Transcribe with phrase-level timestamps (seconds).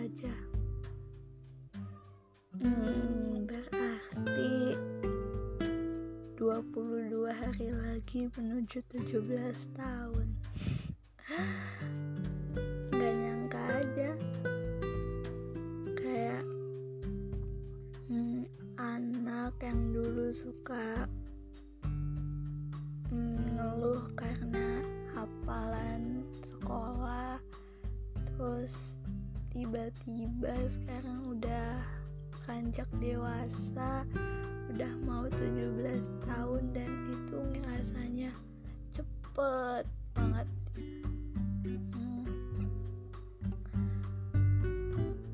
[0.00, 0.34] aja.
[2.58, 4.78] Hmm, berarti
[6.38, 10.28] 22 hari lagi menuju 17 tahun
[30.64, 31.76] sekarang udah
[32.32, 34.08] beranjak dewasa
[34.72, 38.32] udah mau 17 tahun dan itu ngerasanya
[38.96, 39.84] cepet
[40.16, 40.48] banget.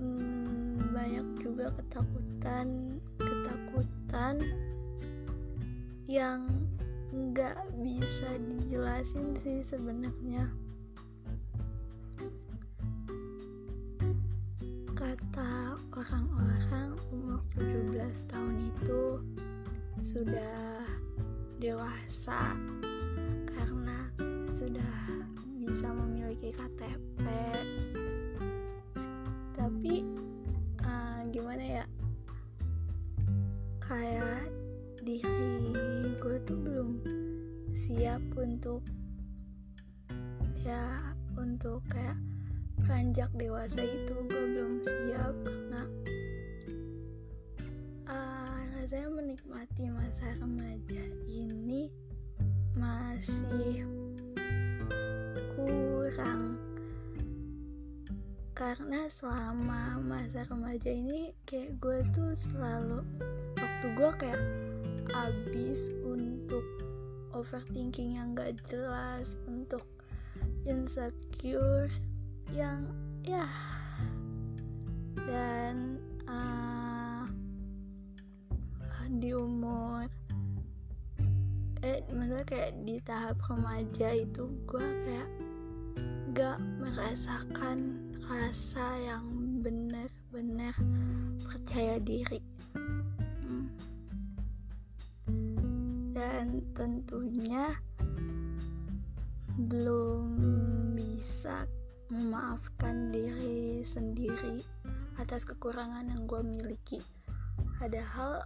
[0.00, 4.40] Hmm, banyak juga ketakutan ketakutan
[6.08, 6.48] yang
[7.12, 10.48] nggak bisa dijelasin sih sebenarnya
[15.18, 19.02] kata orang-orang umur 17 tahun itu
[19.98, 20.86] sudah
[21.58, 22.54] dewasa
[23.50, 24.06] karena
[24.46, 24.94] sudah
[25.58, 27.26] bisa memiliki KTP
[29.58, 30.06] tapi
[30.86, 31.84] uh, gimana ya?
[33.82, 34.46] Kayak
[35.02, 37.02] diri gue tuh belum
[37.74, 38.86] siap untuk
[40.62, 41.02] ya
[41.34, 42.18] untuk kayak
[42.88, 45.84] beranjak dewasa itu gue belum siap karena
[48.88, 51.92] saya menikmati masa remaja ini
[52.72, 53.84] masih
[55.52, 56.56] kurang.
[58.56, 63.04] Karena selama masa remaja ini kayak gue tuh selalu
[63.60, 64.44] waktu gue kayak
[65.12, 66.64] abis untuk
[67.36, 69.84] overthinking yang gak jelas untuk
[70.64, 71.92] insecure
[72.56, 72.88] yang
[73.24, 73.44] ya
[75.28, 77.28] dan uh,
[79.18, 80.08] di umur
[81.84, 85.30] eh maksudnya kayak di tahap remaja itu gue kayak
[86.36, 87.96] gak merasakan
[88.28, 89.24] rasa yang
[89.64, 90.76] benar-benar
[91.40, 92.42] percaya diri
[92.76, 93.68] hmm.
[96.12, 97.72] dan tentunya
[99.56, 100.26] belum
[100.92, 101.64] bisa
[102.08, 104.64] memaafkan diri sendiri
[105.20, 107.00] atas kekurangan yang gue miliki.
[107.76, 108.44] Padahal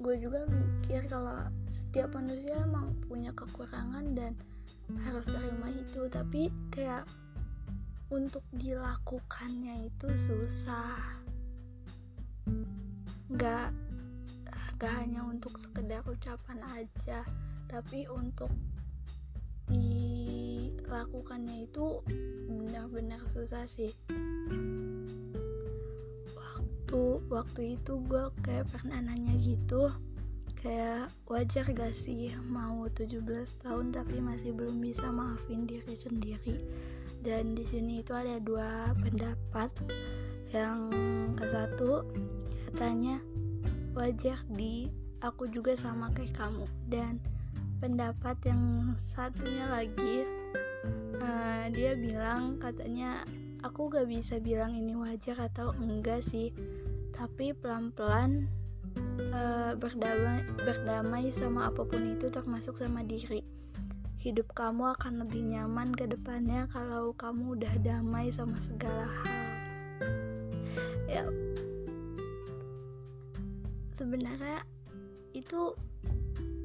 [0.00, 4.32] gue juga mikir kalau setiap manusia emang punya kekurangan dan
[5.04, 6.08] harus terima itu.
[6.08, 7.04] Tapi kayak
[8.08, 10.96] untuk dilakukannya itu susah.
[13.28, 13.74] Nggak
[14.76, 17.24] gak hanya untuk sekedar ucapan aja
[17.64, 18.52] tapi untuk
[21.06, 22.02] dilakukannya itu
[22.50, 23.94] benar-benar susah sih.
[26.34, 29.86] Waktu waktu itu gue kayak pernah nanya gitu
[30.58, 33.22] kayak wajar gak sih mau 17
[33.62, 36.58] tahun tapi masih belum bisa maafin diri sendiri?
[37.22, 39.70] Dan di sini itu ada dua pendapat.
[40.50, 40.90] Yang
[41.38, 42.02] ke satu
[42.66, 43.22] katanya
[43.94, 44.90] wajar di
[45.22, 46.66] aku juga sama kayak kamu.
[46.90, 47.22] Dan
[47.78, 50.26] pendapat yang satunya lagi
[51.22, 53.22] uh, dia bilang katanya
[53.66, 56.54] aku gak bisa bilang ini wajar atau enggak sih
[57.16, 58.46] tapi pelan-pelan
[59.32, 63.40] uh, berdamai berdamai sama apa pun itu termasuk sama diri.
[64.20, 69.46] Hidup kamu akan lebih nyaman ke depannya kalau kamu udah damai sama segala hal.
[71.06, 71.24] Ya.
[73.96, 74.66] Sebenarnya
[75.32, 75.72] itu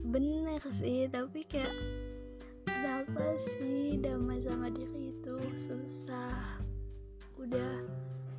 [0.02, 1.72] bener sih tapi kayak
[3.02, 6.62] kenapa sih damai sama diri itu susah.
[7.34, 7.82] Udah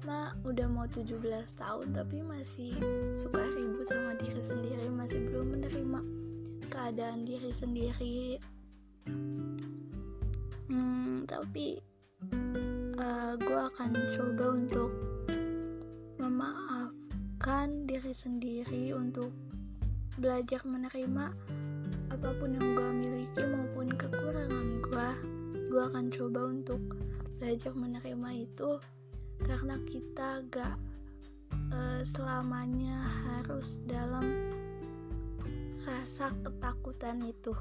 [0.07, 1.19] ma udah mau 17
[1.59, 2.71] tahun tapi masih
[3.19, 6.01] suka ribut sama diri sendiri masih belum menerima
[6.71, 8.39] keadaan diri sendiri.
[10.71, 11.83] Hmm, tapi
[13.03, 14.91] uh, gue akan coba untuk
[16.23, 19.35] memaafkan diri sendiri untuk
[20.23, 21.35] belajar menerima
[22.13, 25.09] apa pun yang gue miliki maupun kekurangan gue
[25.73, 26.81] gue akan coba untuk
[27.41, 28.77] belajar menerima itu
[29.41, 30.77] karena kita gak
[31.73, 34.29] uh, selamanya harus dalam
[35.89, 37.57] rasa ketakutan itu.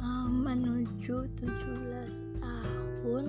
[0.00, 3.24] Uh, menuju 17 tahun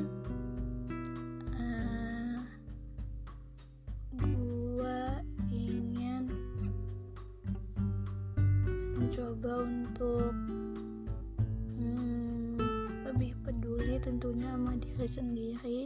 [14.02, 15.80] tentunya sama diri sendiri.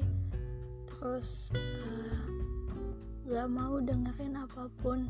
[0.88, 2.22] Terus uh,
[3.32, 5.08] gak mau dengerin apa pun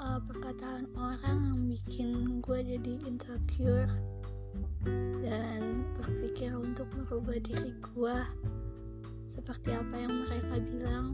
[0.00, 3.92] uh, perkataan orang yang bikin gue jadi insecure
[5.24, 8.16] dan berpikir untuk merubah diri gue
[9.34, 11.06] seperti apa yang mereka bilang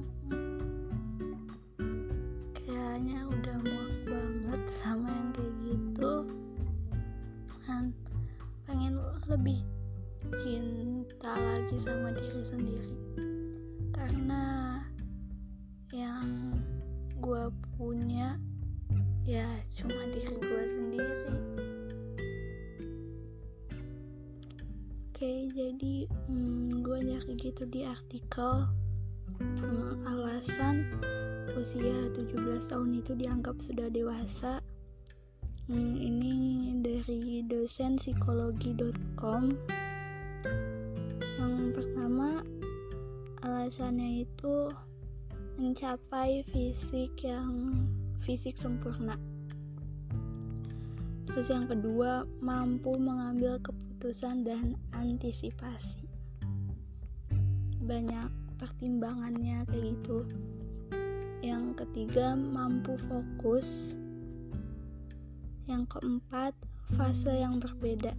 [11.81, 12.97] sama diri sendiri.
[13.97, 14.85] Karena
[15.97, 16.53] yang
[17.25, 17.44] gue
[17.81, 18.37] punya
[19.25, 21.32] ya cuma diri gue sendiri.
[25.09, 28.69] Oke jadi hmm, gue nyari gitu di artikel
[29.41, 30.85] hmm, alasan
[31.56, 34.61] usia 17 tahun itu dianggap sudah dewasa.
[35.65, 39.56] Hmm, ini dari dosen psikologi.com
[43.60, 44.72] alasannya itu
[45.60, 47.76] mencapai fisik yang
[48.24, 49.20] fisik sempurna.
[51.28, 56.08] Terus yang kedua, mampu mengambil keputusan dan antisipasi.
[57.84, 60.24] Banyak pertimbangannya kayak gitu.
[61.44, 63.92] Yang ketiga, mampu fokus.
[65.68, 66.56] Yang keempat,
[66.96, 68.16] fase yang berbeda.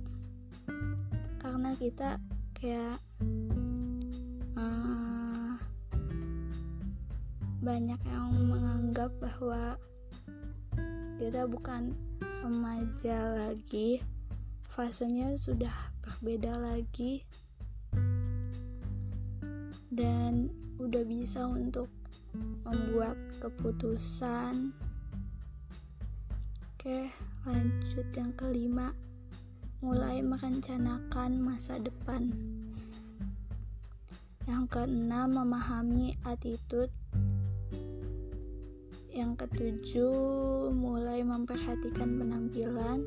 [1.42, 2.22] Karena kita
[2.54, 3.02] kayak
[4.54, 5.01] uh,
[7.62, 9.78] banyak yang menganggap bahwa
[11.22, 11.94] kita bukan
[12.42, 14.02] remaja lagi
[14.74, 17.22] fasenya sudah berbeda lagi.
[19.94, 20.50] Dan
[20.82, 21.86] udah bisa untuk
[22.66, 24.74] membuat keputusan.
[26.66, 27.14] Oke
[27.46, 28.90] lanjut yang kelima.
[29.86, 32.34] Mulai merencanakan masa depan.
[34.50, 36.90] Yang keenam memahami attitude
[39.12, 43.04] yang ketujuh, mulai memperhatikan penampilan.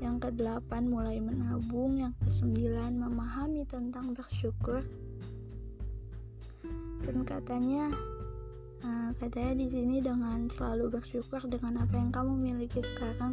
[0.00, 1.96] Yang kedelapan, mulai menabung.
[1.96, 4.84] Yang kesembilan, memahami tentang bersyukur.
[7.04, 7.88] Dan katanya,
[8.84, 13.32] uh, katanya di sini dengan selalu bersyukur dengan apa yang kamu miliki sekarang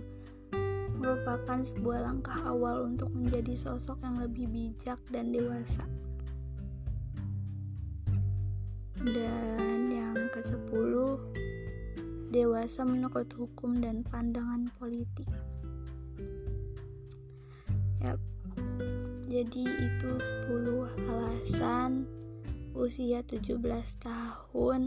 [0.97, 5.85] merupakan sebuah langkah awal untuk menjadi sosok yang lebih bijak dan dewasa.
[8.97, 9.66] Dan
[10.37, 10.93] ke-10
[12.29, 15.25] dewasa menurut hukum dan pandangan politik.
[18.05, 18.21] Yap.
[19.25, 20.09] Jadi itu
[20.45, 22.05] 10 alasan
[22.77, 23.57] usia 17
[23.97, 24.81] tahun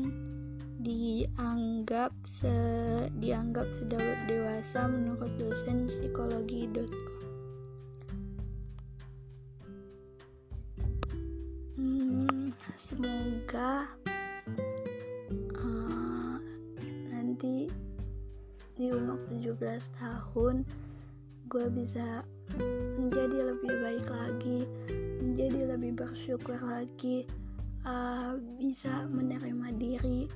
[0.81, 2.55] dianggap se
[3.19, 3.99] dianggap sudah
[4.31, 7.19] dewasa menurut dosen psikologi.com.
[11.75, 14.00] Hmm, semoga
[18.79, 19.59] di umur 17
[19.99, 20.65] tahun
[21.51, 22.23] gue bisa
[22.97, 24.61] menjadi lebih baik lagi
[25.21, 27.27] menjadi lebih bersyukur lagi
[27.83, 30.31] uh, bisa menerima diri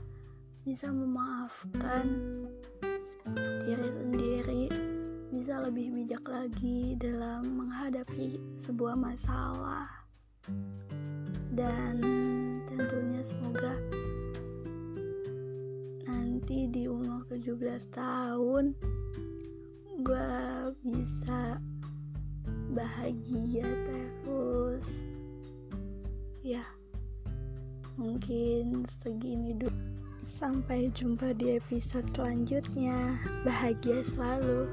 [0.66, 2.06] bisa memaafkan
[3.64, 4.64] diri sendiri
[5.34, 9.90] bisa lebih bijak lagi dalam menghadapi sebuah masalah.
[11.50, 11.98] Dan
[12.70, 13.74] tentunya semoga
[16.14, 18.78] nanti di umur 17 tahun
[20.06, 20.34] gue
[20.86, 21.58] bisa
[22.70, 25.02] bahagia terus.
[26.46, 26.62] Ya
[27.98, 29.74] mungkin segini dulu
[30.26, 33.18] sampai jumpa di episode selanjutnya.
[33.42, 34.70] Bahagia selalu